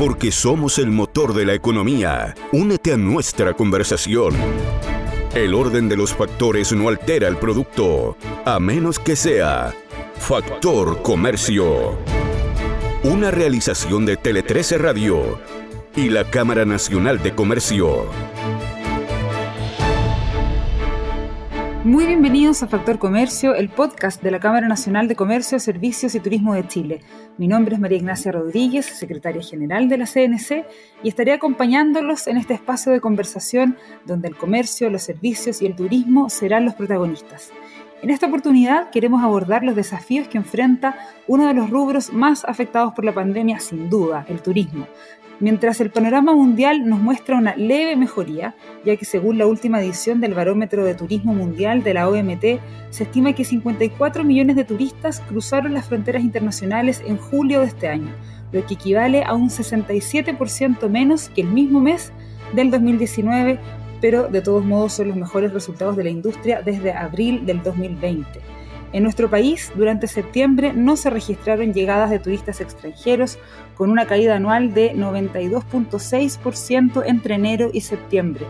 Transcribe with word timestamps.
porque 0.00 0.32
somos 0.32 0.78
el 0.78 0.90
motor 0.90 1.34
de 1.34 1.44
la 1.44 1.52
economía. 1.52 2.34
Únete 2.52 2.94
a 2.94 2.96
nuestra 2.96 3.52
conversación. 3.52 4.34
El 5.34 5.52
orden 5.52 5.90
de 5.90 5.96
los 5.98 6.14
factores 6.14 6.72
no 6.72 6.88
altera 6.88 7.28
el 7.28 7.36
producto, 7.36 8.16
a 8.46 8.58
menos 8.58 8.98
que 8.98 9.14
sea 9.14 9.74
Factor 10.16 11.02
Comercio. 11.02 11.98
Una 13.02 13.30
realización 13.30 14.06
de 14.06 14.16
Tele 14.16 14.42
13 14.42 14.78
Radio 14.78 15.38
y 15.94 16.08
la 16.08 16.24
Cámara 16.24 16.64
Nacional 16.64 17.22
de 17.22 17.34
Comercio. 17.34 18.06
Muy 21.84 22.04
bienvenidos 22.04 22.62
a 22.62 22.66
Factor 22.66 22.98
Comercio, 22.98 23.54
el 23.54 23.70
podcast 23.70 24.22
de 24.22 24.30
la 24.30 24.38
Cámara 24.38 24.68
Nacional 24.68 25.08
de 25.08 25.16
Comercio, 25.16 25.58
Servicios 25.58 26.14
y 26.14 26.20
Turismo 26.20 26.52
de 26.52 26.68
Chile. 26.68 27.00
Mi 27.38 27.48
nombre 27.48 27.74
es 27.74 27.80
María 27.80 27.96
Ignacia 27.96 28.30
Rodríguez, 28.32 28.84
secretaria 28.84 29.42
general 29.42 29.88
de 29.88 29.96
la 29.96 30.04
CNC, 30.04 30.66
y 31.02 31.08
estaré 31.08 31.32
acompañándolos 31.32 32.26
en 32.26 32.36
este 32.36 32.52
espacio 32.52 32.92
de 32.92 33.00
conversación 33.00 33.78
donde 34.04 34.28
el 34.28 34.36
comercio, 34.36 34.90
los 34.90 35.02
servicios 35.02 35.62
y 35.62 35.66
el 35.66 35.74
turismo 35.74 36.28
serán 36.28 36.66
los 36.66 36.74
protagonistas. 36.74 37.50
En 38.02 38.10
esta 38.10 38.26
oportunidad 38.26 38.90
queremos 38.90 39.22
abordar 39.22 39.62
los 39.62 39.74
desafíos 39.74 40.28
que 40.28 40.36
enfrenta 40.36 40.98
uno 41.28 41.46
de 41.46 41.54
los 41.54 41.70
rubros 41.70 42.12
más 42.12 42.44
afectados 42.44 42.92
por 42.92 43.06
la 43.06 43.14
pandemia, 43.14 43.58
sin 43.58 43.88
duda, 43.88 44.26
el 44.28 44.42
turismo, 44.42 44.86
mientras 45.40 45.80
el 45.80 45.90
panorama 45.90 46.34
mundial 46.34 46.86
nos 46.86 47.00
muestra 47.00 47.36
una 47.36 47.56
leve 47.56 47.96
mejoría, 47.96 48.54
ya 48.84 48.96
que 48.96 49.04
según 49.04 49.38
la 49.38 49.46
última 49.46 49.80
edición 49.80 50.20
del 50.20 50.34
Barómetro 50.34 50.84
de 50.84 50.94
Turismo 50.94 51.34
Mundial 51.34 51.82
de 51.82 51.94
la 51.94 52.08
OMT, 52.08 52.44
se 52.90 53.04
estima 53.04 53.32
que 53.32 53.44
54 53.44 54.22
millones 54.22 54.56
de 54.56 54.64
turistas 54.64 55.20
cruzaron 55.20 55.74
las 55.74 55.86
fronteras 55.86 56.22
internacionales 56.22 57.02
en 57.06 57.16
julio 57.16 57.60
de 57.60 57.66
este 57.66 57.88
año, 57.88 58.12
lo 58.52 58.64
que 58.66 58.74
equivale 58.74 59.24
a 59.24 59.34
un 59.34 59.48
67% 59.48 60.88
menos 60.88 61.30
que 61.30 61.40
el 61.40 61.48
mismo 61.48 61.80
mes 61.80 62.12
del 62.52 62.70
2019, 62.70 63.58
pero 64.00 64.28
de 64.28 64.42
todos 64.42 64.64
modos 64.64 64.94
son 64.94 65.08
los 65.08 65.16
mejores 65.16 65.52
resultados 65.52 65.96
de 65.96 66.04
la 66.04 66.10
industria 66.10 66.62
desde 66.62 66.92
abril 66.92 67.46
del 67.46 67.62
2020. 67.62 68.59
En 68.92 69.04
nuestro 69.04 69.30
país, 69.30 69.70
durante 69.76 70.08
septiembre 70.08 70.72
no 70.72 70.96
se 70.96 71.10
registraron 71.10 71.72
llegadas 71.72 72.10
de 72.10 72.18
turistas 72.18 72.60
extranjeros, 72.60 73.38
con 73.76 73.88
una 73.90 74.06
caída 74.06 74.34
anual 74.36 74.74
de 74.74 74.92
92.6% 74.94 77.04
entre 77.06 77.36
enero 77.36 77.70
y 77.72 77.82
septiembre. 77.82 78.46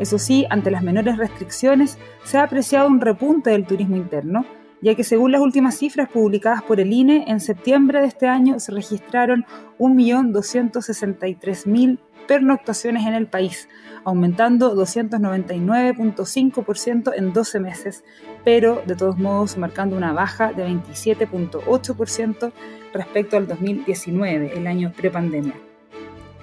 Eso 0.00 0.18
sí, 0.18 0.44
ante 0.50 0.72
las 0.72 0.82
menores 0.82 1.16
restricciones, 1.16 1.98
se 2.24 2.38
ha 2.38 2.42
apreciado 2.42 2.88
un 2.88 3.00
repunte 3.00 3.50
del 3.50 3.64
turismo 3.64 3.94
interno, 3.96 4.44
ya 4.82 4.94
que 4.94 5.04
según 5.04 5.32
las 5.32 5.40
últimas 5.40 5.78
cifras 5.78 6.08
publicadas 6.08 6.62
por 6.62 6.80
el 6.80 6.92
INE, 6.92 7.24
en 7.28 7.40
septiembre 7.40 8.00
de 8.00 8.08
este 8.08 8.26
año 8.26 8.60
se 8.60 8.72
registraron 8.72 9.46
1.263.000 9.78 11.98
pernoctaciones 12.26 13.06
en 13.06 13.14
el 13.14 13.28
país, 13.28 13.68
aumentando 14.06 14.74
299.5% 14.76 17.12
en 17.16 17.32
12 17.32 17.58
meses, 17.58 18.04
pero 18.44 18.80
de 18.86 18.94
todos 18.94 19.18
modos 19.18 19.58
marcando 19.58 19.96
una 19.96 20.12
baja 20.12 20.52
de 20.52 20.64
27.8% 20.64 22.52
respecto 22.94 23.36
al 23.36 23.48
2019, 23.48 24.56
el 24.56 24.68
año 24.68 24.92
prepandemia. 24.96 25.54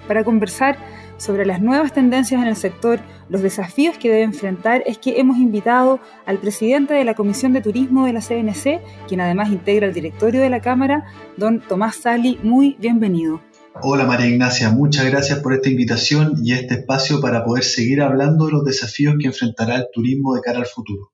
Para 0.06 0.24
conversar 0.24 0.76
sobre 1.16 1.46
las 1.46 1.62
nuevas 1.62 1.94
tendencias 1.94 2.42
en 2.42 2.48
el 2.48 2.56
sector, 2.56 3.00
los 3.30 3.40
desafíos 3.40 3.96
que 3.96 4.10
debe 4.10 4.24
enfrentar, 4.24 4.82
es 4.84 4.98
que 4.98 5.18
hemos 5.18 5.38
invitado 5.38 6.00
al 6.26 6.36
presidente 6.36 6.92
de 6.92 7.04
la 7.04 7.14
Comisión 7.14 7.54
de 7.54 7.62
Turismo 7.62 8.04
de 8.04 8.12
la 8.12 8.20
CNC, 8.20 8.82
quien 9.08 9.22
además 9.22 9.48
integra 9.48 9.86
el 9.86 9.94
directorio 9.94 10.42
de 10.42 10.50
la 10.50 10.60
Cámara, 10.60 11.06
don 11.38 11.60
Tomás 11.60 11.96
Sali. 11.96 12.38
Muy 12.42 12.76
bienvenido. 12.78 13.40
Hola 13.82 14.06
María 14.06 14.28
Ignacia, 14.28 14.70
muchas 14.70 15.04
gracias 15.04 15.40
por 15.40 15.52
esta 15.52 15.68
invitación 15.68 16.34
y 16.44 16.52
este 16.52 16.74
espacio 16.74 17.20
para 17.20 17.44
poder 17.44 17.64
seguir 17.64 18.02
hablando 18.02 18.46
de 18.46 18.52
los 18.52 18.64
desafíos 18.64 19.16
que 19.18 19.26
enfrentará 19.26 19.74
el 19.74 19.88
turismo 19.92 20.32
de 20.32 20.42
cara 20.42 20.60
al 20.60 20.66
futuro. 20.66 21.12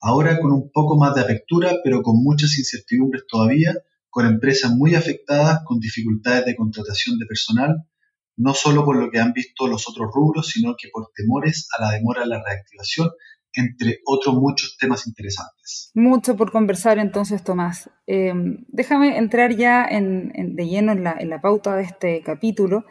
Ahora 0.00 0.40
con 0.40 0.50
un 0.50 0.70
poco 0.72 0.98
más 0.98 1.14
de 1.14 1.20
apertura, 1.20 1.76
pero 1.84 2.02
con 2.02 2.16
muchas 2.20 2.58
incertidumbres 2.58 3.22
todavía, 3.28 3.74
con 4.10 4.26
empresas 4.26 4.72
muy 4.72 4.96
afectadas, 4.96 5.60
con 5.64 5.78
dificultades 5.78 6.44
de 6.44 6.56
contratación 6.56 7.18
de 7.18 7.26
personal, 7.26 7.86
no 8.36 8.52
solo 8.52 8.84
por 8.84 8.96
lo 8.96 9.08
que 9.08 9.20
han 9.20 9.32
visto 9.32 9.68
los 9.68 9.88
otros 9.88 10.10
rubros, 10.12 10.48
sino 10.48 10.74
que 10.76 10.88
por 10.92 11.10
temores 11.14 11.68
a 11.78 11.82
la 11.82 11.92
demora 11.92 12.24
en 12.24 12.30
la 12.30 12.42
reactivación 12.44 13.10
entre 13.54 14.00
otros 14.04 14.34
muchos 14.34 14.76
temas 14.78 15.06
interesantes. 15.06 15.90
Mucho 15.94 16.36
por 16.36 16.50
conversar 16.50 16.98
entonces, 16.98 17.44
Tomás. 17.44 17.90
Em, 18.06 18.64
déjame 18.68 19.18
entrar 19.18 19.54
ya 19.54 19.88
de 19.88 20.66
lleno 20.66 20.92
en 20.92 21.04
la, 21.04 21.16
en 21.18 21.30
la, 21.30 21.40
pauta 21.40 21.76
de 21.76 21.84
este 21.84 22.22
capítulo 22.22 22.84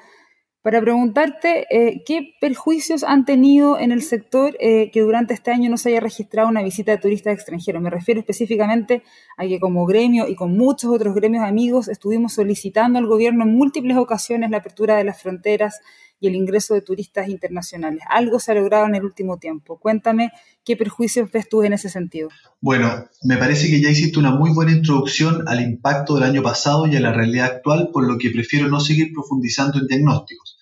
para 0.62 0.80
preguntarte 0.80 1.66
eh, 1.72 2.04
qué 2.06 2.36
perjuicios 2.40 3.04
han 3.04 3.26
tenido 3.26 3.80
en 3.80 3.92
el 3.92 4.04
sector 4.04 4.56
eh, 4.60 4.92
que 4.92 5.02
durante 5.02 5.34
este 5.34 5.52
año 5.52 5.70
no 5.72 5.78
se 5.78 5.90
haya 5.90 6.00
registrado 6.00 6.50
una 6.50 6.62
visita 6.62 6.92
de 6.92 7.00
turistas 7.00 7.34
extranjeros. 7.34 7.82
Me 7.82 7.90
refiero 7.90 8.20
específicamente 8.20 9.02
a 9.38 9.48
que 9.48 9.60
como 9.60 9.86
gremio 9.86 10.28
y 10.28 10.36
con 10.36 10.56
muchos 10.56 10.92
otros 10.92 11.16
gremios 11.16 11.44
amigos 11.44 11.88
estuvimos 11.88 12.34
solicitando 12.34 13.00
al 13.00 13.08
gobierno 13.08 13.44
en 13.44 13.56
múltiples 13.56 13.98
ocasiones 13.98 14.52
la 14.52 14.58
apertura 14.58 14.98
de 14.98 15.04
las 15.04 15.20
fronteras 15.20 15.80
y 16.22 16.28
el 16.28 16.36
ingreso 16.36 16.76
de 16.76 16.82
turistas 16.82 17.28
internacionales. 17.28 18.02
Algo 18.08 18.40
se 18.40 18.52
ha 18.52 18.56
logrado 18.56 18.86
en 18.86 18.96
el 18.96 19.04
último 19.04 19.40
tiempo. 19.40 19.80
Cuéntame 19.80 20.32
qué 20.64 20.78
perjuicios 20.78 21.32
ves 21.32 21.50
tú 21.50 21.64
en 21.64 21.74
ese 21.74 21.90
sentido. 21.90 22.30
Bueno, 22.62 23.10
me 23.24 23.38
parece 23.38 23.70
que 23.70 23.82
ya 23.82 23.90
hiciste 23.90 24.20
una 24.20 24.32
muy 24.32 24.54
buena 24.54 24.72
introducción 24.72 25.44
al 25.48 25.62
impacto 25.62 26.14
del 26.16 26.24
año 26.24 26.44
pasado 26.44 26.86
y 26.86 26.96
a 26.96 27.02
la 27.02 27.12
realidad 27.12 27.48
actual, 27.48 27.90
por 27.92 28.08
lo 28.08 28.20
que 28.20 28.30
prefiero 28.30 28.68
no 28.68 28.80
seguir 28.80 29.12
profundizando 29.12 29.80
en 29.80 29.88
diagnósticos. 29.88 30.60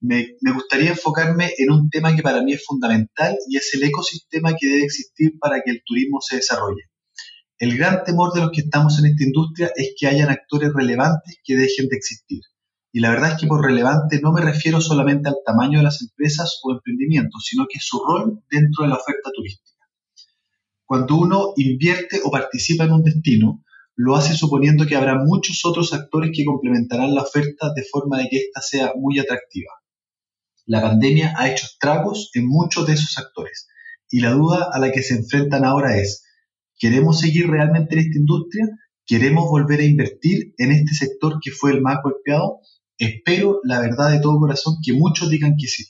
Me, 0.00 0.34
me 0.40 0.52
gustaría 0.52 0.90
enfocarme 0.90 1.52
en 1.58 1.70
un 1.70 1.90
tema 1.90 2.16
que 2.16 2.22
para 2.22 2.42
mí 2.42 2.54
es 2.54 2.64
fundamental 2.64 3.36
y 3.48 3.58
es 3.58 3.72
el 3.74 3.84
ecosistema 3.84 4.54
que 4.58 4.66
debe 4.66 4.84
existir 4.84 5.38
para 5.38 5.60
que 5.60 5.70
el 5.70 5.82
turismo 5.84 6.20
se 6.22 6.36
desarrolle. 6.36 6.84
El 7.58 7.76
gran 7.76 8.02
temor 8.02 8.32
de 8.32 8.40
los 8.40 8.50
que 8.50 8.62
estamos 8.62 8.98
en 8.98 9.06
esta 9.06 9.22
industria 9.22 9.70
es 9.76 9.94
que 9.96 10.08
hayan 10.08 10.30
actores 10.30 10.72
relevantes 10.74 11.36
que 11.44 11.54
dejen 11.54 11.86
de 11.88 11.96
existir. 11.96 12.40
Y 12.92 13.00
la 13.00 13.10
verdad 13.10 13.32
es 13.32 13.40
que 13.40 13.46
por 13.46 13.64
relevante 13.64 14.20
no 14.20 14.32
me 14.32 14.42
refiero 14.42 14.80
solamente 14.80 15.28
al 15.28 15.36
tamaño 15.44 15.78
de 15.78 15.84
las 15.84 16.02
empresas 16.02 16.60
o 16.62 16.72
emprendimientos, 16.72 17.42
sino 17.44 17.66
que 17.66 17.78
su 17.80 17.98
rol 17.98 18.42
dentro 18.50 18.84
de 18.84 18.90
la 18.90 18.96
oferta 18.96 19.30
turística. 19.34 19.86
Cuando 20.84 21.16
uno 21.16 21.54
invierte 21.56 22.20
o 22.22 22.30
participa 22.30 22.84
en 22.84 22.92
un 22.92 23.02
destino, 23.02 23.64
lo 23.96 24.14
hace 24.14 24.34
suponiendo 24.34 24.86
que 24.86 24.96
habrá 24.96 25.16
muchos 25.16 25.64
otros 25.64 25.94
actores 25.94 26.32
que 26.34 26.44
complementarán 26.44 27.14
la 27.14 27.22
oferta 27.22 27.72
de 27.74 27.82
forma 27.90 28.18
de 28.18 28.28
que 28.28 28.36
ésta 28.36 28.60
sea 28.60 28.92
muy 28.94 29.18
atractiva. 29.18 29.72
La 30.66 30.82
pandemia 30.82 31.34
ha 31.36 31.50
hecho 31.50 31.64
estragos 31.64 32.30
en 32.34 32.46
muchos 32.46 32.86
de 32.86 32.92
esos 32.92 33.16
actores 33.16 33.68
y 34.10 34.20
la 34.20 34.32
duda 34.32 34.68
a 34.70 34.78
la 34.78 34.92
que 34.92 35.02
se 35.02 35.14
enfrentan 35.14 35.64
ahora 35.64 35.96
es, 35.96 36.24
¿queremos 36.78 37.20
seguir 37.20 37.48
realmente 37.48 37.94
en 37.94 38.00
esta 38.00 38.18
industria? 38.18 38.68
¿Queremos 39.06 39.48
volver 39.48 39.80
a 39.80 39.84
invertir 39.84 40.54
en 40.58 40.72
este 40.72 40.94
sector 40.94 41.38
que 41.42 41.50
fue 41.50 41.72
el 41.72 41.80
más 41.80 41.98
golpeado? 42.02 42.60
Espero, 43.04 43.58
la 43.64 43.80
verdad 43.80 44.12
de 44.12 44.20
todo 44.20 44.38
corazón, 44.38 44.76
que 44.80 44.92
muchos 44.92 45.28
digan 45.28 45.56
que 45.58 45.66
sí. 45.66 45.86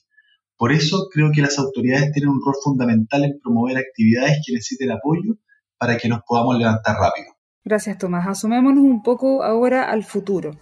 Por 0.56 0.73
eso 0.73 1.09
creo 1.12 1.31
que 1.31 1.43
las 1.43 1.59
autoridades 1.59 2.11
tienen 2.11 2.31
un 2.31 2.41
rol 2.43 2.55
fundamental 2.65 3.25
en 3.25 3.39
promover 3.39 3.77
actividades 3.77 4.41
que 4.47 4.55
necesiten 4.55 4.93
apoyo 4.93 5.34
para 5.77 5.99
que 5.99 6.09
nos 6.09 6.21
podamos 6.27 6.56
levantar 6.56 6.97
rápido. 6.97 7.27
Gracias, 7.65 7.99
Tomás. 7.99 8.27
Asumémonos 8.27 8.83
un 8.83 9.03
poco 9.03 9.43
ahora 9.45 9.91
al 9.91 10.05
futuro. 10.05 10.53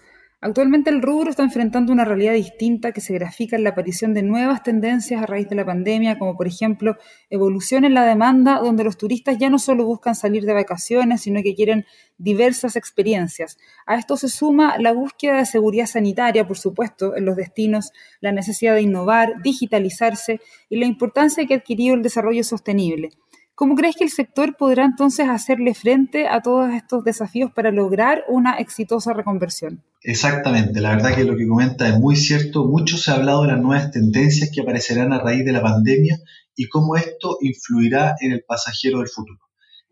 Actualmente 0.42 0.88
el 0.88 1.02
rubro 1.02 1.28
está 1.28 1.42
enfrentando 1.42 1.92
una 1.92 2.06
realidad 2.06 2.32
distinta 2.32 2.92
que 2.92 3.02
se 3.02 3.12
grafica 3.12 3.56
en 3.56 3.64
la 3.64 3.70
aparición 3.70 4.14
de 4.14 4.22
nuevas 4.22 4.62
tendencias 4.62 5.22
a 5.22 5.26
raíz 5.26 5.50
de 5.50 5.54
la 5.54 5.66
pandemia, 5.66 6.18
como 6.18 6.34
por 6.34 6.46
ejemplo 6.46 6.96
evolución 7.28 7.84
en 7.84 7.92
la 7.92 8.06
demanda, 8.06 8.58
donde 8.58 8.82
los 8.82 8.96
turistas 8.96 9.36
ya 9.36 9.50
no 9.50 9.58
solo 9.58 9.84
buscan 9.84 10.14
salir 10.14 10.46
de 10.46 10.54
vacaciones, 10.54 11.20
sino 11.20 11.42
que 11.42 11.54
quieren 11.54 11.84
diversas 12.16 12.74
experiencias. 12.76 13.58
A 13.84 13.96
esto 13.96 14.16
se 14.16 14.30
suma 14.30 14.78
la 14.78 14.92
búsqueda 14.92 15.36
de 15.36 15.44
seguridad 15.44 15.84
sanitaria, 15.84 16.46
por 16.46 16.56
supuesto, 16.56 17.14
en 17.14 17.26
los 17.26 17.36
destinos, 17.36 17.92
la 18.22 18.32
necesidad 18.32 18.74
de 18.74 18.82
innovar, 18.82 19.42
digitalizarse 19.42 20.40
y 20.70 20.78
la 20.78 20.86
importancia 20.86 21.44
que 21.46 21.52
ha 21.52 21.58
adquirido 21.58 21.94
el 21.94 22.02
desarrollo 22.02 22.44
sostenible. 22.44 23.10
¿Cómo 23.54 23.74
crees 23.74 23.94
que 23.94 24.04
el 24.04 24.10
sector 24.10 24.56
podrá 24.56 24.86
entonces 24.86 25.28
hacerle 25.28 25.74
frente 25.74 26.28
a 26.28 26.40
todos 26.40 26.72
estos 26.72 27.04
desafíos 27.04 27.52
para 27.52 27.70
lograr 27.70 28.24
una 28.26 28.54
exitosa 28.54 29.12
reconversión? 29.12 29.84
Exactamente, 30.02 30.80
la 30.80 30.96
verdad 30.96 31.14
que 31.14 31.24
lo 31.24 31.36
que 31.36 31.46
comenta 31.46 31.86
es 31.88 31.98
muy 31.98 32.16
cierto. 32.16 32.64
Mucho 32.64 32.96
se 32.96 33.10
ha 33.10 33.16
hablado 33.16 33.42
de 33.42 33.48
las 33.48 33.60
nuevas 33.60 33.90
tendencias 33.90 34.50
que 34.52 34.62
aparecerán 34.62 35.12
a 35.12 35.18
raíz 35.18 35.44
de 35.44 35.52
la 35.52 35.62
pandemia 35.62 36.18
y 36.56 36.68
cómo 36.68 36.96
esto 36.96 37.36
influirá 37.42 38.14
en 38.20 38.32
el 38.32 38.42
pasajero 38.42 38.98
del 38.98 39.08
futuro. 39.08 39.40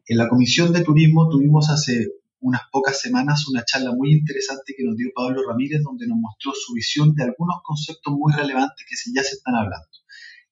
En 0.06 0.16
la 0.16 0.28
Comisión 0.28 0.72
de 0.72 0.82
Turismo 0.82 1.28
tuvimos 1.28 1.68
hace 1.68 2.08
unas 2.40 2.62
pocas 2.72 3.00
semanas 3.00 3.46
una 3.48 3.64
charla 3.64 3.92
muy 3.94 4.12
interesante 4.12 4.74
que 4.76 4.84
nos 4.84 4.96
dio 4.96 5.10
Pablo 5.14 5.42
Ramírez, 5.46 5.82
donde 5.82 6.06
nos 6.06 6.16
mostró 6.18 6.52
su 6.54 6.72
visión 6.72 7.14
de 7.14 7.24
algunos 7.24 7.56
conceptos 7.62 8.14
muy 8.14 8.32
relevantes 8.32 8.86
que 8.88 8.96
ya 9.14 9.22
se 9.22 9.36
están 9.36 9.56
hablando. 9.56 9.88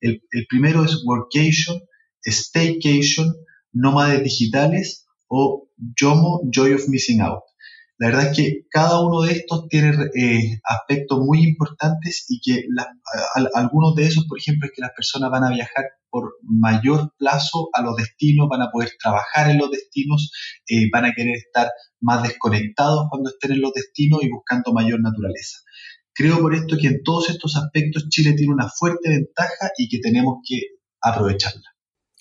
El, 0.00 0.20
primero 0.48 0.84
es 0.84 1.02
workation, 1.04 1.80
staycation, 2.22 3.34
nómades 3.72 4.22
digitales 4.22 5.06
o 5.28 5.70
YOMO, 5.98 6.42
Joy 6.50 6.74
of 6.74 6.88
Missing 6.88 7.22
Out. 7.22 7.44
La 7.98 8.08
verdad 8.08 8.30
es 8.30 8.36
que 8.36 8.66
cada 8.70 9.00
uno 9.00 9.22
de 9.22 9.32
estos 9.32 9.68
tiene 9.68 9.90
eh, 10.14 10.60
aspectos 10.64 11.18
muy 11.18 11.42
importantes 11.42 12.26
y 12.28 12.40
que 12.40 12.64
algunos 13.54 13.94
de 13.94 14.04
esos, 14.04 14.26
por 14.26 14.38
ejemplo, 14.38 14.66
es 14.66 14.72
que 14.74 14.82
las 14.82 14.92
personas 14.94 15.30
van 15.30 15.44
a 15.44 15.50
viajar 15.50 15.84
por 16.10 16.34
mayor 16.42 17.14
plazo 17.16 17.70
a 17.72 17.80
los 17.82 17.96
destinos, 17.96 18.48
van 18.50 18.62
a 18.62 18.70
poder 18.70 18.90
trabajar 19.02 19.50
en 19.50 19.58
los 19.58 19.70
destinos, 19.70 20.30
eh, 20.68 20.88
van 20.92 21.06
a 21.06 21.14
querer 21.14 21.36
estar 21.36 21.70
más 22.00 22.22
desconectados 22.22 23.06
cuando 23.08 23.30
estén 23.30 23.52
en 23.52 23.62
los 23.62 23.72
destinos 23.72 24.22
y 24.22 24.30
buscando 24.30 24.74
mayor 24.74 25.00
naturaleza. 25.00 25.60
Creo 26.12 26.40
por 26.40 26.54
esto 26.54 26.76
que 26.78 26.88
en 26.88 27.02
todos 27.02 27.30
estos 27.30 27.56
aspectos 27.56 28.08
Chile 28.10 28.34
tiene 28.34 28.52
una 28.52 28.68
fuerte 28.68 29.08
ventaja 29.08 29.70
y 29.78 29.88
que 29.88 30.00
tenemos 30.00 30.38
que 30.46 30.60
aprovecharla. 31.00 31.75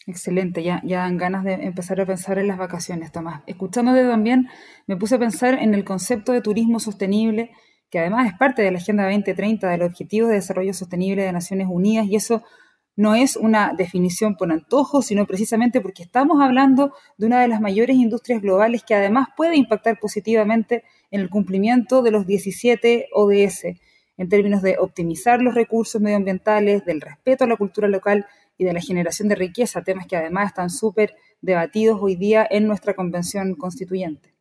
Excelente, 0.08 0.62
ya, 0.62 0.82
ya 0.86 1.00
dan 1.00 1.18
ganas 1.18 1.44
de 1.44 1.54
empezar 1.54 2.00
a 2.00 2.06
pensar 2.06 2.38
en 2.38 2.48
las 2.48 2.60
vacaciones, 2.60 3.12
Tomás. 3.12 3.42
Escuchándote 3.48 4.04
también, 4.04 4.48
me 4.86 4.98
puse 4.98 5.16
a 5.16 5.20
pensar 5.20 5.56
en 5.56 5.74
el 5.74 5.84
concepto 5.84 6.32
de 6.32 6.42
turismo 6.42 6.80
sostenible, 6.80 7.52
que 7.90 7.98
además 7.98 8.28
es 8.28 8.38
parte 8.38 8.62
de 8.62 8.70
la 8.70 8.78
Agenda 8.78 9.06
2030 9.06 9.68
del 9.68 9.82
Objetivo 9.82 10.28
de 10.28 10.36
Desarrollo 10.36 10.76
Sostenible 10.76 11.24
de 11.24 11.32
Naciones 11.32 11.68
Unidas, 11.72 12.06
y 12.06 12.16
eso 12.18 12.44
no 12.96 13.16
es 13.16 13.36
una 13.36 13.74
definición 13.76 14.36
por 14.36 14.52
antojo, 14.52 15.02
sino 15.02 15.26
precisamente 15.26 15.82
porque 15.82 16.04
estamos 16.04 16.40
hablando 16.40 16.94
de 17.18 17.26
una 17.26 17.42
de 17.42 17.48
las 17.48 17.60
mayores 17.60 17.96
industrias 17.96 18.44
globales 18.44 18.84
que 18.84 18.94
además 18.94 19.30
puede 19.36 19.58
impactar 19.58 20.00
positivamente 20.00 20.84
en 21.10 21.22
el 21.22 21.30
cumplimiento 21.32 22.04
de 22.04 22.12
los 22.12 22.28
17 22.28 23.08
ODS, 23.12 23.66
en 24.18 24.30
términos 24.30 24.62
de 24.62 24.78
optimizar 24.78 25.42
los 25.42 25.56
recursos 25.56 26.00
medioambientales, 26.00 26.86
del 26.86 27.02
respeto 27.02 27.44
a 27.44 27.48
la 27.48 27.58
cultura 27.58 27.88
local 27.88 28.28
y 28.58 28.66
de 28.66 28.74
la 28.74 28.82
generación 28.82 29.28
de 29.28 29.36
riqueza, 29.36 29.84
temas 29.84 30.08
que 30.08 30.16
además 30.16 30.48
están 30.48 30.70
súper 30.70 31.16
debatidos 31.42 32.00
hoy 32.02 32.16
día 32.16 32.48
en 32.50 32.68
nuestra 32.68 32.94
convención 32.94 33.56
constituyente. 33.56 34.34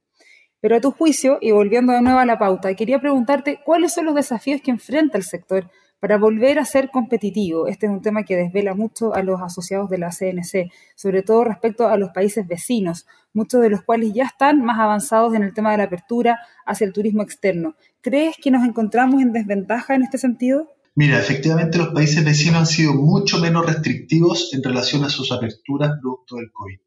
Pero 0.60 0.76
a 0.76 0.80
tu 0.80 0.92
juicio, 0.92 1.38
y 1.40 1.50
volviendo 1.50 1.92
de 1.92 2.00
nuevo 2.00 2.18
a 2.18 2.24
la 2.24 2.38
pauta, 2.38 2.74
quería 2.74 2.98
preguntarte 2.98 3.60
cuáles 3.64 3.92
son 3.92 4.06
los 4.06 4.14
desafíos 4.14 4.62
que 4.62 4.70
enfrenta 4.70 5.18
el 5.18 5.24
sector 5.24 5.70
para 6.00 6.18
volver 6.18 6.58
a 6.58 6.64
ser 6.64 6.90
competitivo. 6.90 7.66
Este 7.66 7.86
es 7.86 7.92
un 7.92 8.02
tema 8.02 8.24
que 8.24 8.36
desvela 8.36 8.74
mucho 8.74 9.14
a 9.14 9.22
los 9.22 9.40
asociados 9.40 9.88
de 9.88 9.98
la 9.98 10.10
CNC, 10.10 10.70
sobre 10.94 11.22
todo 11.22 11.44
respecto 11.44 11.88
a 11.88 11.96
los 11.96 12.10
países 12.10 12.46
vecinos, 12.46 13.06
muchos 13.32 13.62
de 13.62 13.70
los 13.70 13.82
cuales 13.82 14.12
ya 14.12 14.24
están 14.24 14.62
más 14.62 14.78
avanzados 14.78 15.34
en 15.34 15.42
el 15.42 15.54
tema 15.54 15.70
de 15.72 15.78
la 15.78 15.84
apertura 15.84 16.40
hacia 16.66 16.86
el 16.86 16.92
turismo 16.92 17.22
externo. 17.22 17.74
¿Crees 18.00 18.36
que 18.36 18.50
nos 18.50 18.66
encontramos 18.66 19.22
en 19.22 19.32
desventaja 19.32 19.94
en 19.94 20.02
este 20.02 20.18
sentido? 20.18 20.74
Mira, 20.96 21.18
efectivamente 21.18 21.78
los 21.78 21.88
países 21.88 22.24
vecinos 22.24 22.56
han 22.56 22.66
sido 22.66 22.94
mucho 22.94 23.38
menos 23.38 23.66
restrictivos 23.66 24.54
en 24.54 24.62
relación 24.62 25.04
a 25.04 25.10
sus 25.10 25.32
aperturas 25.32 25.98
producto 26.00 26.36
del 26.36 26.52
COVID. 26.52 26.78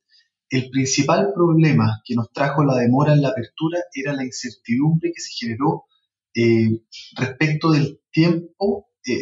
El 0.49 0.69
principal 0.69 1.33
problema 1.35 2.01
que 2.05 2.15
nos 2.15 2.31
trajo 2.31 2.63
la 2.63 2.77
demora 2.77 3.11
en 3.13 3.21
la 3.21 3.29
apertura 3.29 3.79
era 3.93 4.13
la 4.13 4.23
incertidumbre 4.23 5.11
que 5.13 5.21
se 5.21 5.33
generó 5.37 5.85
eh, 6.33 6.83
respecto 7.17 7.71
del 7.71 7.99
tiempo, 8.11 8.87
eh, 9.05 9.19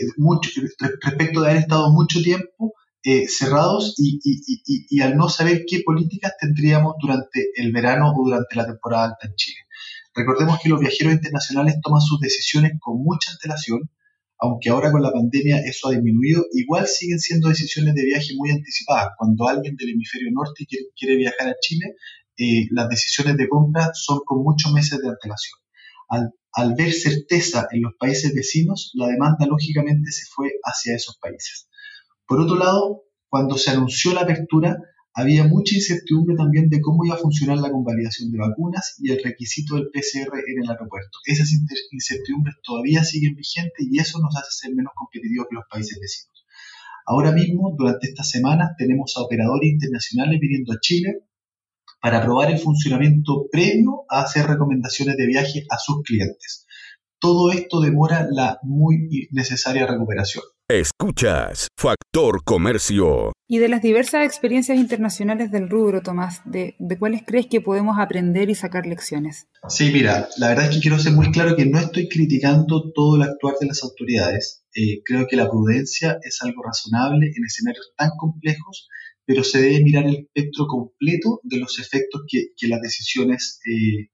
respecto 1.01 1.41
de 1.41 1.49
haber 1.49 1.61
estado 1.61 1.91
mucho 1.91 2.21
tiempo 2.21 2.73
eh, 3.03 3.27
cerrados 3.27 3.95
y, 3.97 4.19
y, 4.23 5.01
al 5.01 5.15
no 5.15 5.29
saber 5.29 5.63
qué 5.67 5.81
políticas 5.85 6.33
tendríamos 6.39 6.95
durante 6.99 7.51
el 7.55 7.71
verano 7.71 8.11
o 8.11 8.25
durante 8.25 8.55
la 8.55 8.65
temporada 8.65 9.05
alta 9.05 9.27
en 9.27 9.35
Chile. 9.35 9.59
Recordemos 10.13 10.59
que 10.61 10.69
los 10.69 10.79
viajeros 10.79 11.13
internacionales 11.13 11.75
toman 11.81 12.01
sus 12.01 12.19
decisiones 12.19 12.73
con 12.79 13.01
mucha 13.01 13.31
antelación, 13.31 13.89
aunque 14.45 14.69
ahora 14.69 14.91
con 14.91 15.01
la 15.01 15.11
pandemia 15.11 15.59
eso 15.59 15.87
ha 15.87 15.91
disminuido, 15.91 16.45
igual 16.53 16.87
siguen 16.87 17.19
siendo 17.19 17.49
decisiones 17.49 17.95
de 17.95 18.05
viaje 18.05 18.33
muy 18.35 18.51
anticipadas. 18.51 19.09
Cuando 19.17 19.47
alguien 19.47 19.75
del 19.75 19.89
hemisferio 19.89 20.29
norte 20.31 20.65
quiere, 20.67 21.17
viajar 21.17 21.49
a 21.49 21.55
Chile, 21.59 21.95
eh, 22.37 22.67
las 22.71 22.89
decisiones 22.89 23.37
de 23.37 23.47
compra 23.47 23.91
son 23.93 24.19
con 24.25 24.43
muchos 24.43 24.71
meses 24.73 24.99
de 24.99 25.09
antelación. 25.09 25.59
Al, 26.09 26.31
al, 26.53 26.75
ver 26.75 26.93
certeza 26.93 27.67
en 27.71 27.81
los 27.81 27.93
países 27.99 28.33
vecinos, 28.33 28.91
la 28.93 29.07
demanda 29.07 29.45
lógicamente 29.47 30.11
se 30.11 30.25
fue 30.33 30.51
hacia 30.63 30.95
esos 30.95 31.17
países. 31.17 31.67
Por 32.27 32.39
otro 32.41 32.57
lado, 32.57 33.03
cuando 33.29 33.57
se 33.57 33.71
anunció 33.71 34.13
la 34.13 34.21
apertura, 34.21 34.77
había 35.17 35.47
mucha 35.47 35.75
incertidumbre 35.75 36.35
también 36.35 36.67
de 36.67 36.81
cómo 36.81 37.05
iba 37.05 37.15
a 37.15 37.17
funcionar 37.17 37.57
la 37.57 37.71
convalidación 37.71 38.31
de 38.31 38.37
vacunas 38.37 38.95
y 38.99 39.11
el 39.11 39.23
requisito 39.23 39.75
del 39.75 39.87
PCR 39.87 40.43
en 40.45 40.61
el 40.61 40.69
aeropuerto. 40.69 41.19
Esas 41.25 41.49
incertidumbres 41.91 42.55
todavía 42.61 43.01
siguen 43.03 43.33
vigentes 43.35 43.87
y 43.89 43.97
eso 43.97 44.19
nos 44.19 44.35
hace 44.35 44.51
ser 44.51 44.75
menos 44.75 44.91
competitivos 44.93 45.47
que 45.49 45.55
los 45.55 45.63
países 45.71 45.97
vecinos. 46.01 46.45
Ahora 47.05 47.31
mismo, 47.31 47.73
durante 47.77 48.07
estas 48.07 48.29
semanas, 48.29 48.71
tenemos 48.77 49.15
a 49.15 49.21
operadores 49.21 49.71
internacionales 49.71 50.37
viniendo 50.41 50.73
a 50.73 50.79
Chile 50.81 51.23
para 52.01 52.21
probar 52.21 52.51
el 52.51 52.59
funcionamiento 52.59 53.47
previo 53.49 54.03
a 54.09 54.21
hacer 54.21 54.45
recomendaciones 54.47 55.15
de 55.15 55.27
viaje 55.27 55.65
a 55.69 55.77
sus 55.77 56.03
clientes. 56.03 56.67
Todo 57.19 57.51
esto 57.53 57.79
demora 57.79 58.27
la 58.29 58.59
muy 58.63 59.29
necesaria 59.31 59.87
recuperación. 59.87 60.43
Escuchas 60.69 61.67
Factor 61.79 62.43
Comercio. 62.43 63.31
Y 63.47 63.59
de 63.59 63.69
las 63.69 63.83
diversas 63.83 64.25
experiencias 64.25 64.79
internacionales 64.79 65.51
del 65.51 65.69
rubro, 65.69 66.01
Tomás, 66.01 66.41
¿de, 66.45 66.75
cuáles 66.97 67.21
crees 67.23 67.45
que 67.45 67.61
podemos 67.61 67.97
aprender 67.99 68.49
y 68.49 68.55
sacar 68.55 68.87
lecciones? 68.87 69.47
Sí, 69.69 69.91
mira, 69.91 70.27
la 70.37 70.49
verdad 70.49 70.65
es 70.65 70.75
que 70.75 70.81
quiero 70.81 70.97
ser 70.97 71.11
muy 71.11 71.31
claro 71.31 71.55
que 71.55 71.67
no 71.67 71.77
estoy 71.77 72.09
criticando 72.09 72.91
todo 72.91 73.17
el 73.17 73.21
actuar 73.21 73.53
de 73.59 73.67
las 73.67 73.83
autoridades. 73.83 74.65
Eh, 74.73 75.03
creo 75.05 75.27
que 75.29 75.35
la 75.35 75.47
prudencia 75.47 76.17
es 76.23 76.41
algo 76.41 76.63
razonable 76.63 77.27
en 77.27 77.45
escenarios 77.45 77.93
tan 77.95 78.09
complejos, 78.17 78.87
pero 79.25 79.43
se 79.43 79.61
debe 79.61 79.83
mirar 79.83 80.05
el 80.07 80.15
espectro 80.15 80.65
completo 80.65 81.39
de 81.43 81.59
los 81.59 81.77
efectos 81.77 82.23
que, 82.27 82.67
las 82.67 82.81
decisiones 82.81 83.59
eh, 83.67 84.09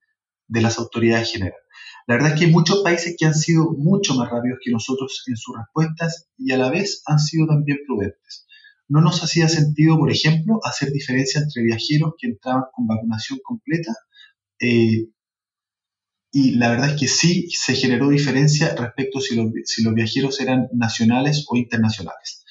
de 0.48 0.62
las 0.62 0.78
autoridades 0.78 1.32
generan. 1.32 1.56
La 2.06 2.16
verdad 2.16 2.34
es 2.34 2.40
que 2.40 2.46
hay 2.48 2.52
muchos 2.52 2.82
países 2.84 3.16
que 3.18 3.26
han 3.26 3.36
sido 3.36 3.72
mucho 3.78 4.14
más 4.16 4.30
rápidos 4.30 4.60
que 4.62 4.72
nosotros 4.72 5.24
en 5.28 5.38
sus 5.38 5.56
respuestas 5.56 6.28
y 6.38 6.52
a 6.52 6.58
la 6.58 6.70
vez 6.70 7.02
han 7.06 7.20
sido 7.20 7.48
también 7.48 7.78
prudentes. 7.88 8.46
No 8.92 9.00
nos 9.00 9.24
hacía 9.24 9.48
sentido, 9.48 9.98
por 9.98 10.12
ejemplo, 10.12 10.60
hacer 10.64 10.92
diferencia 10.92 11.40
entre 11.40 11.64
viajeros 11.64 12.14
que 12.18 12.28
entraban 12.28 12.66
con 12.74 12.88
vacunación 12.88 13.40
completa 13.42 13.94
eh, 14.60 15.08
y 16.30 16.52
la 16.56 16.70
verdad 16.70 16.90
es 16.90 17.00
que 17.00 17.08
sí 17.08 17.50
se 17.52 17.74
generó 17.74 18.10
diferencia 18.10 18.76
respecto 18.76 19.22
si 19.22 19.38
los, 19.38 19.48
si 19.64 19.82
los 19.82 19.94
viajeros 19.94 20.42
eran 20.42 20.68
nacionales 20.74 21.46
o 21.48 21.56
internacionales. 21.56 22.44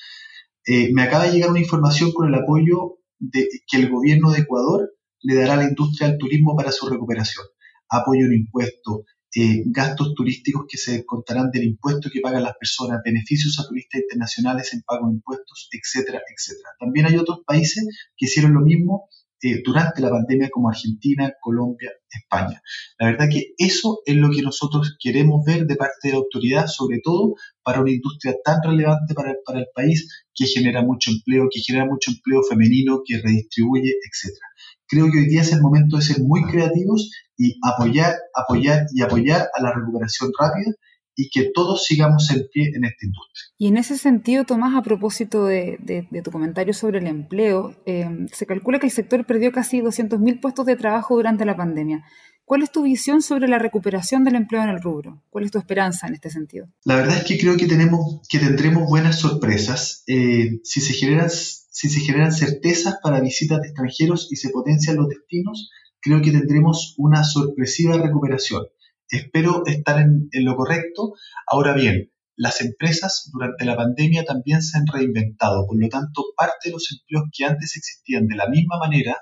Eh, 0.65 0.91
me 0.95 1.03
acaba 1.03 1.25
de 1.25 1.33
llegar 1.33 1.51
una 1.51 1.61
información 1.61 2.11
con 2.13 2.29
el 2.29 2.35
apoyo 2.35 3.01
de 3.19 3.47
que 3.67 3.77
el 3.77 3.91
gobierno 3.91 4.33
de 4.33 4.41
Ecuador 4.41 4.91
le 5.21 5.35
dará 5.35 5.55
a 5.55 5.57
la 5.59 5.69
industria 5.69 6.09
del 6.09 6.17
turismo 6.17 6.57
para 6.57 6.73
su 6.73 6.89
recuperación. 6.89 7.45
Apoyo 7.91 8.25
en 8.25 8.33
impuestos, 8.33 9.03
eh, 9.35 9.63
gastos 9.67 10.15
turísticos 10.15 10.65
que 10.69 10.77
se 10.77 11.05
contarán 11.05 11.51
del 11.51 11.65
impuesto 11.65 12.11
que 12.13 12.21
pagan 12.21 12.43
las 12.43 12.57
personas, 12.57 13.01
beneficios 13.05 13.59
a 13.61 13.69
turistas 13.69 14.01
internacionales 14.03 14.73
en 14.75 14.83
pago 14.83 15.07
de 15.07 15.15
impuestos, 15.15 15.69
etcétera, 15.71 16.21
etcétera. 16.29 16.71
También 16.79 17.07
hay 17.07 17.17
otros 17.17 17.41
países 17.47 17.87
que 18.17 18.27
hicieron 18.27 18.55
lo 18.55 18.61
mismo 18.61 19.09
eh, 19.43 19.63
durante 19.65 20.03
la 20.03 20.11
pandemia 20.11 20.51
como 20.51 20.69
Argentina, 20.69 21.33
Colombia, 21.41 21.91
España. 22.11 22.61
La 22.99 23.07
verdad 23.07 23.29
que 23.31 23.55
eso 23.57 24.01
es 24.05 24.17
lo 24.17 24.31
que 24.31 24.43
nosotros 24.43 24.97
queremos 25.01 25.45
ver 25.47 25.65
de 25.65 25.77
parte 25.77 26.09
de 26.09 26.11
la 26.11 26.19
autoridad, 26.19 26.67
sobre 26.67 27.01
todo 27.03 27.37
para 27.63 27.81
una 27.81 27.91
industria 27.91 28.35
tan 28.45 28.61
relevante 28.63 29.15
para 29.15 29.61
el 29.61 29.69
país 29.75 30.25
que 30.35 30.47
genera 30.47 30.83
mucho 30.83 31.11
empleo, 31.11 31.49
que 31.51 31.61
genera 31.61 31.87
mucho 31.87 32.11
empleo 32.11 32.43
femenino, 32.43 33.01
que 33.03 33.17
redistribuye, 33.17 33.95
etcétera. 34.03 34.47
Creo 34.91 35.11
que 35.11 35.19
hoy 35.19 35.29
día 35.29 35.43
es 35.43 35.53
el 35.53 35.63
momento 35.63 35.97
de 35.97 36.03
ser 36.03 36.21
muy 36.21 36.43
creativos 36.43 37.13
y 37.37 37.59
apoyar, 37.63 38.17
apoyar 38.35 38.87
y 38.93 39.03
apoyar 39.03 39.49
a 39.57 39.63
la 39.63 39.73
recuperación 39.73 40.33
rápida 40.39 40.75
y 41.15 41.31
que 41.31 41.51
todos 41.55 41.85
sigamos 41.85 42.29
en 42.31 42.49
pie 42.53 42.73
en 42.75 42.85
esta 42.85 43.07
industria. 43.07 43.45
Y 43.57 43.69
en 43.69 43.77
ese 43.77 43.97
sentido, 43.97 44.45
Tomás, 44.45 44.75
a 44.75 44.83
propósito 44.83 45.45
de, 45.45 45.79
tu 46.25 46.31
comentario 46.33 46.75
sobre 46.75 46.99
el 46.99 47.07
empleo, 47.07 47.77
eh, 47.87 48.09
se 48.33 48.47
calcula 48.47 48.81
que 48.81 48.87
el 48.87 48.93
sector 48.93 49.25
perdió 49.27 49.53
casi 49.53 49.81
200.000 49.81 50.41
puestos 50.41 50.67
de 50.67 50.77
trabajo 50.77 51.15
durante 51.15 51.45
la 51.45 51.57
pandemia. 51.57 52.05
¿Cuál 52.45 52.63
es 52.63 52.73
tu 52.73 52.83
visión 52.83 53.23
sobre 53.23 53.47
la 53.47 53.61
recuperación 53.61 54.25
del 54.25 54.35
empleo 54.35 54.63
en 54.65 54.71
el 54.71 54.83
rubro? 54.83 55.23
¿Cuál 55.31 55.45
es 55.45 55.53
tu 55.53 55.59
esperanza 55.59 56.09
en 56.09 56.15
este 56.15 56.31
sentido? 56.31 56.67
La 56.85 56.97
verdad 56.97 57.19
es 57.19 57.25
que 57.25 57.39
creo 57.39 57.57
que, 57.57 57.69
tenemos, 57.69 58.27
que 58.29 58.41
tendremos 58.41 58.89
buenas 58.89 59.21
sorpresas. 59.21 60.03
Eh, 60.09 60.59
si 60.65 60.81
se 60.81 60.95
generan 60.95 61.31
si 61.71 61.89
se 61.89 62.01
generan 62.01 62.33
certezas 62.33 62.97
para 63.01 63.21
visitas 63.21 63.61
de 63.61 63.69
extranjeros 63.69 64.29
y 64.31 64.37
se 64.37 64.51
potencian 64.51 64.97
los 64.97 65.09
destinos, 65.09 65.71
creo 66.01 66.21
que 66.21 66.33
tendremos 66.33 66.95
una 66.99 67.23
sorpresiva 67.23 67.97
recuperación. 67.97 68.67
Espero 69.09 69.65
estar 69.67 70.01
en, 70.01 70.29
lo 70.45 70.57
correcto. 70.57 71.15
Ahora 71.47 71.75
bien, 71.75 72.11
las 72.37 72.61
empresas 72.61 73.31
durante 73.33 73.65
la 73.65 73.77
pandemia 73.77 74.25
también 74.25 74.63
se 74.63 74.79
han 74.79 74.87
reinventado, 74.87 75.67
por 75.67 75.81
lo 75.81 75.89
tanto, 75.89 76.25
parte 76.37 76.69
de 76.69 76.73
los 76.73 76.91
empleos 76.91 77.25
que 77.33 77.45
antes 77.45 77.77
existían 77.77 78.27
de 78.27 78.37
la 78.37 78.49
misma 78.49 78.79
manera, 78.79 79.17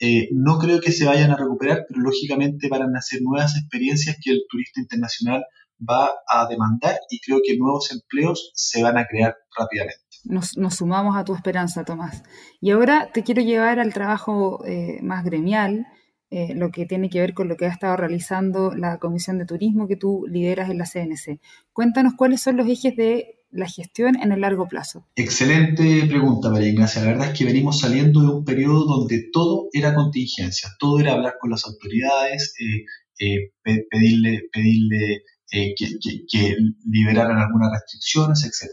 eh, 0.00 0.28
no 0.32 0.58
creo 0.58 0.80
que 0.80 0.90
se 0.90 1.06
vayan 1.06 1.30
a 1.30 1.36
recuperar, 1.36 1.84
pero 1.88 2.00
lógicamente 2.00 2.68
van 2.68 2.82
a 2.82 2.90
nacer 2.90 3.20
nuevas 3.22 3.56
experiencias 3.56 4.16
que 4.20 4.32
el 4.32 4.42
turista 4.48 4.80
internacional 4.80 5.44
va 5.78 6.10
a 6.28 6.46
demandar 6.48 6.98
y 7.08 7.20
creo 7.20 7.40
que 7.44 7.56
nuevos 7.56 7.92
empleos 7.92 8.50
se 8.54 8.82
van 8.82 8.98
a 8.98 9.06
crear 9.06 9.36
rápidamente 9.56 10.03
nos, 10.24 10.54
sumamos 10.74 11.16
a 11.16 11.24
tu 11.24 11.34
esperanza, 11.34 11.84
Tomás. 11.84 12.22
Y 12.60 12.70
ahora 12.70 13.10
te 13.12 13.22
quiero 13.22 13.42
llevar 13.42 13.78
al 13.78 13.92
trabajo 13.92 14.64
eh, 14.66 15.00
más 15.02 15.24
gremial, 15.24 15.86
eh, 16.30 16.52
lo 16.54 16.70
que 16.72 16.84
tiene 16.84 17.10
que 17.10 17.20
ver 17.20 17.32
con 17.32 17.46
lo 17.46 17.56
que 17.56 17.66
ha 17.66 17.68
estado 17.68 17.96
realizando 17.96 18.74
la 18.74 18.98
Comisión 18.98 19.38
de 19.38 19.46
Turismo 19.46 19.86
que 19.86 19.96
tú 19.96 20.24
lideras 20.28 20.68
en 20.68 20.78
la 20.78 20.84
CNC. 20.84 21.40
Cuéntanos 21.72 22.14
cuáles 22.16 22.40
son 22.40 22.56
los 22.56 22.66
ejes 22.66 22.96
de 22.96 23.38
la 23.52 23.68
gestión 23.68 24.20
en 24.20 24.32
el 24.32 24.40
largo 24.40 24.66
plazo. 24.66 25.06
Excelente 25.14 26.04
pregunta, 26.08 26.50
María 26.50 26.70
Ignacia. 26.70 27.02
La 27.02 27.12
verdad 27.12 27.28
es 27.28 27.38
que 27.38 27.44
venimos 27.44 27.78
saliendo 27.78 28.20
de 28.20 28.30
un 28.30 28.44
periodo 28.44 28.84
donde 28.84 29.28
todo 29.32 29.68
era 29.72 29.94
contingencia, 29.94 30.70
todo 30.80 30.98
era 30.98 31.12
hablar 31.12 31.34
con 31.38 31.50
las 31.50 31.64
autoridades, 31.66 32.52
eh, 32.58 32.84
eh, 33.20 33.86
pedirle, 33.88 34.42
pedirle 34.52 35.22
que, 35.48 36.56
liberaran 36.90 37.38
algunas 37.38 37.70
restricciones, 37.70 38.44
etc. 38.44 38.72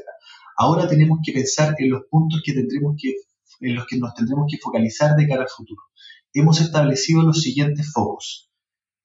Ahora 0.57 0.87
tenemos 0.87 1.19
que 1.23 1.31
pensar 1.31 1.75
en 1.77 1.89
los 1.89 2.03
puntos 2.09 2.41
que 2.43 2.53
tendremos 2.53 2.95
que, 2.99 3.15
en 3.61 3.75
los 3.75 3.85
que 3.85 3.97
nos 3.97 4.13
tendremos 4.13 4.45
que 4.49 4.57
focalizar 4.57 5.15
de 5.15 5.27
cara 5.27 5.43
al 5.43 5.49
futuro 5.49 5.83
hemos 6.33 6.61
establecido 6.61 7.23
los 7.23 7.41
siguientes 7.41 7.91
focos. 7.91 8.49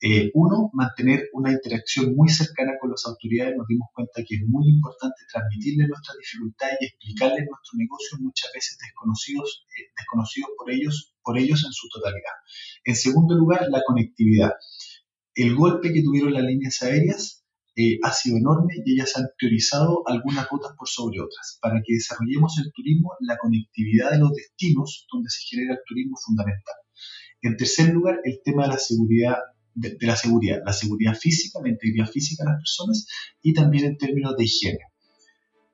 Eh, 0.01 0.31
uno, 0.35 0.71
mantener 0.75 1.31
una 1.33 1.51
interacción 1.51 2.15
muy 2.15 2.29
cercana 2.29 2.73
con 2.79 2.91
las 2.91 3.07
autoridades. 3.07 3.57
Nos 3.57 3.67
dimos 3.67 3.89
cuenta 3.95 4.23
que 4.27 4.37
es 4.37 4.43
muy 4.47 4.69
importante 4.69 5.25
transmitirles 5.33 5.89
nuestras 5.89 6.19
dificultades 6.19 6.77
y 6.81 6.87
explicarles 6.87 7.47
nuestro 7.49 7.79
negocio 7.79 8.19
muchas 8.21 8.51
veces 8.55 8.77
desconocidos, 8.79 9.65
eh, 9.77 9.91
desconocidos 9.97 10.51
por, 10.57 10.71
ellos, 10.71 11.15
por 11.23 11.39
ellos 11.39 11.65
en 11.65 11.73
su 11.73 11.89
totalidad. 11.89 12.37
En 12.85 12.95
segundo 12.95 13.35
lugar, 13.35 13.67
la 13.71 13.83
conectividad. 13.87 14.53
El 15.35 15.55
golpe 15.55 15.93
que 15.93 16.03
tuvieron 16.03 16.35
las 16.35 16.45
líneas 16.45 16.83
aéreas 16.83 17.46
eh, 17.77 17.99
ha 18.03 18.11
sido 18.11 18.39
enorme 18.39 18.75
y 18.85 18.95
ellas 18.95 19.17
han 19.17 19.27
priorizado 19.37 20.03
algunas 20.07 20.49
rutas 20.49 20.73
por 20.79 20.89
sobre 20.89 21.21
otras. 21.21 21.59
Para 21.61 21.83
que 21.85 21.95
desarrollemos 21.95 22.59
el 22.59 22.73
turismo, 22.73 23.13
la 23.21 23.37
conectividad 23.37 24.13
de 24.13 24.19
los 24.19 24.33
destinos 24.33 25.07
donde 25.13 25.29
se 25.29 25.43
genera 25.47 25.75
el 25.75 25.81
turismo 25.87 26.17
es 26.17 26.25
fundamental. 26.25 26.75
En 27.43 27.57
tercer 27.57 27.93
lugar, 27.93 28.21
el 28.25 28.41
tema 28.43 28.63
de 28.63 28.69
la 28.71 28.79
seguridad, 28.79 29.37
de, 29.75 29.97
la 30.01 30.17
seguridad, 30.17 30.63
la 30.65 30.73
seguridad 30.73 31.15
física, 31.15 31.61
la 31.63 31.69
integridad 31.69 32.09
física 32.09 32.45
de 32.45 32.51
las 32.51 32.61
personas 32.61 33.07
y 33.43 33.53
también 33.53 33.85
en 33.85 33.99
términos 33.99 34.37
de 34.39 34.45
higiene. 34.45 34.81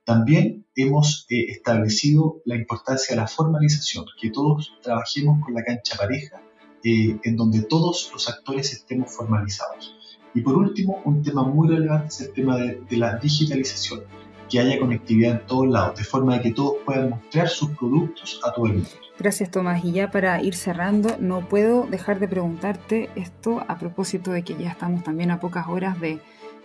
También 0.05 0.67
hemos 0.75 1.25
eh, 1.31 1.45
establecido 1.51 2.43
la 2.45 2.57
importancia 2.57 3.15
de 3.15 3.23
la 3.23 3.29
formalización, 3.29 4.05
que 4.21 4.31
todos 4.31 4.73
trabajemos 4.83 5.39
con 5.45 5.55
la 5.55 5.63
cancha 5.63 5.97
pareja, 5.97 6.43
eh, 6.83 7.17
en 7.23 7.37
donde 7.37 7.63
todos 7.63 8.11
los 8.13 8.29
actores 8.29 8.73
estemos 8.73 9.15
formalizados. 9.15 10.02
Y 10.35 10.41
por 10.41 10.57
último, 10.57 11.01
un 11.05 11.23
tema 11.23 11.43
muy 11.43 11.69
relevante 11.69 12.09
es 12.09 12.21
el 12.23 12.33
tema 12.33 12.57
de, 12.57 12.81
de 12.89 12.97
la 12.97 13.17
digitalización, 13.17 14.01
que 14.49 14.61
haya 14.61 14.79
conectividad 14.79 15.41
en 15.41 15.47
todos 15.47 15.69
lados, 15.69 15.99
de 15.99 16.05
forma 16.05 16.37
de 16.37 16.43
que 16.43 16.53
todos 16.53 16.77
puedan 16.85 17.11
mostrar 17.11 17.49
sus 17.49 17.71
productos 17.71 18.41
a 18.45 18.53
todo 18.53 18.67
el 18.67 18.75
mundo. 18.75 18.89
Gracias 19.19 19.51
Tomás. 19.51 19.85
Y 19.85 19.93
ya 19.93 20.11
para 20.11 20.43
ir 20.43 20.55
cerrando, 20.55 21.17
no 21.21 21.49
puedo 21.49 21.87
dejar 21.87 22.19
de 22.19 22.29
preguntarte 22.29 23.11
esto 23.15 23.65
a 23.69 23.79
propósito 23.79 24.33
de 24.33 24.43
que 24.43 24.57
ya 24.57 24.71
estamos 24.71 25.05
también 25.05 25.31
a 25.31 25.39
pocas 25.39 25.69
horas 25.69 26.01
de, 26.01 26.21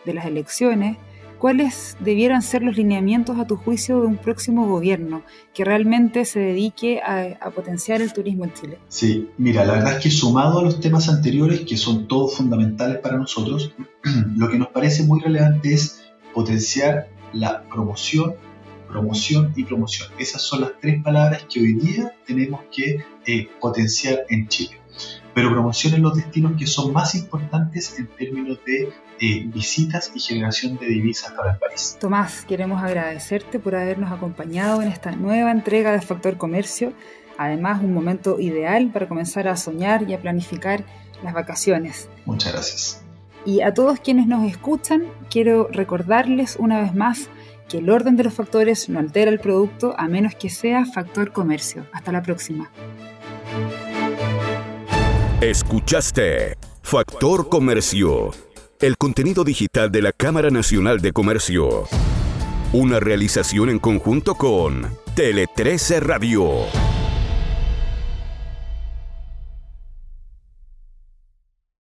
las 0.06 0.26
elecciones. 0.26 0.98
¿Cuáles 1.38 1.98
debieran 2.00 2.42
ser 2.42 2.64
los 2.64 2.76
lineamientos 2.76 3.38
a 3.38 3.46
tu 3.46 3.58
juicio 3.58 4.02
de 4.02 4.08
un 4.08 4.18
próximo 4.18 4.68
gobierno 4.68 5.24
que 5.54 5.64
realmente 5.64 6.26
se 6.26 6.40
dedique 6.40 7.00
a, 7.02 7.50
potenciar 7.52 8.02
el 8.02 8.12
turismo 8.12 8.46
en 8.46 8.54
Chile? 8.54 8.80
Sí, 8.88 9.30
mira, 9.38 9.64
la 9.66 9.74
verdad 9.74 9.94
es 9.94 10.00
que 10.04 10.10
sumado 10.10 10.60
a 10.60 10.64
los 10.64 10.80
temas 10.80 11.10
anteriores, 11.10 11.62
que 11.62 11.78
son 11.78 12.08
todos 12.08 12.36
fundamentales 12.36 12.98
para 12.98 13.18
nosotros, 13.18 13.74
lo 14.36 14.50
que 14.50 14.58
nos 14.58 14.70
parece 14.70 15.04
muy 15.04 15.20
relevante 15.20 15.74
es 15.74 16.04
potenciar 16.34 17.10
la 17.34 17.64
promoción 17.64 18.36
promoción 18.88 19.54
y 19.56 19.64
promoción. 19.64 20.08
Esas 20.18 20.42
son 20.42 20.62
las 20.62 20.72
tres 20.80 21.04
palabras 21.04 21.46
que 21.52 21.60
hoy 21.60 21.74
día 21.74 22.14
tenemos 22.26 22.62
que 22.72 23.04
eh, 23.26 23.50
potenciar 23.60 24.26
en 24.30 24.48
Chile. 24.48 24.80
Pero 25.38 25.52
promoción 25.52 25.94
en 25.94 26.02
los 26.02 26.16
destinos 26.16 26.54
que 26.58 26.66
son 26.66 26.92
más 26.92 27.14
importantes 27.14 28.00
en 28.00 28.08
términos 28.08 28.58
de 28.66 28.92
eh, 29.20 29.44
visitas 29.46 30.12
y 30.16 30.20
generación 30.20 30.80
de 30.80 30.88
divisas 30.88 31.32
para 31.34 31.52
el 31.52 31.60
país. 31.60 31.96
Tomás, 32.02 32.44
queremos 32.44 32.82
agradecerte 32.82 33.60
por 33.60 33.76
habernos 33.76 34.12
acompañado 34.12 34.82
en 34.82 34.88
esta 34.88 35.12
nueva 35.12 35.52
entrega 35.52 35.92
de 35.92 36.02
Factor 36.02 36.38
Comercio. 36.38 36.92
Además, 37.38 37.84
un 37.84 37.94
momento 37.94 38.40
ideal 38.40 38.90
para 38.92 39.08
comenzar 39.08 39.48
a 39.48 39.56
soñar 39.58 40.10
y 40.10 40.16
a 40.16 40.20
planificar 40.20 40.84
las 41.24 41.36
vacaciones. 41.36 42.10
Muchas 42.26 42.54
gracias. 42.54 43.04
Y 43.46 43.62
a 43.62 43.76
todos 43.76 44.00
quienes 44.00 44.26
nos 44.26 44.44
escuchan, 44.44 45.04
quiero 45.30 45.68
recordarles 45.68 46.56
una 46.58 46.82
vez 46.82 46.96
más 46.96 47.30
que 47.70 47.78
el 47.78 47.92
orden 47.92 48.16
de 48.16 48.24
los 48.24 48.34
factores 48.34 48.90
no 48.90 48.98
altera 48.98 49.30
el 49.30 49.40
producto 49.40 49.94
a 50.00 50.08
menos 50.08 50.34
que 50.34 50.50
sea 50.50 50.84
factor 50.86 51.32
comercio. 51.32 51.86
Hasta 51.94 52.12
la 52.12 52.24
próxima. 52.24 52.72
Escuchaste 55.42 56.58
Factor 56.82 57.48
Comercio, 57.48 58.32
el 58.82 58.98
contenido 58.98 59.44
digital 59.44 59.92
de 59.92 60.02
la 60.02 60.12
Cámara 60.12 60.50
Nacional 60.50 61.00
de 61.00 61.14
Comercio. 61.14 61.84
Una 62.74 63.00
realización 63.00 63.70
en 63.70 63.78
conjunto 63.78 64.34
con 64.34 64.98
Tele 65.16 65.46
13 65.56 66.00
Radio. 66.00 66.97